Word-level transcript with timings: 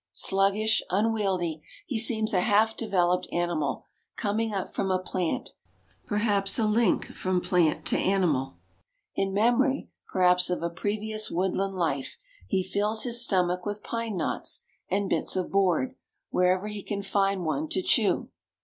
Sluggish, 0.13 0.81
unwieldy, 0.89 1.61
he 1.85 1.99
seems 1.99 2.33
a 2.33 2.39
half 2.41 2.75
developed 2.75 3.27
animal, 3.31 3.85
coming 4.15 4.51
up 4.51 4.73
from 4.73 4.89
a 4.89 4.97
plant, 4.97 5.51
perhaps 6.07 6.57
a 6.57 6.65
link 6.65 7.13
from 7.13 7.39
plant 7.39 7.85
to 7.85 7.99
animal. 7.99 8.57
In 9.13 9.31
memory, 9.31 9.91
perhaps, 10.11 10.49
of 10.49 10.63
a 10.63 10.71
previous 10.71 11.29
woodland 11.29 11.75
life, 11.75 12.17
he 12.47 12.63
fills 12.63 13.03
his 13.03 13.23
stomach 13.23 13.63
with 13.63 13.83
pine 13.83 14.17
knots, 14.17 14.61
and 14.89 15.07
bits 15.07 15.35
of 15.35 15.51
board, 15.51 15.93
wherever 16.31 16.65
he 16.67 16.81
can 16.81 17.03
find 17.03 17.45
one 17.45 17.67
to 17.69 17.83
chew. 17.83 18.29